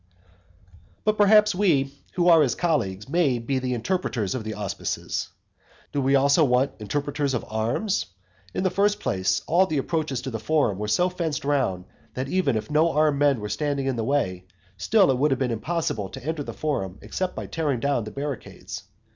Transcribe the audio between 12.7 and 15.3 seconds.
no armed men were standing in the way, still it would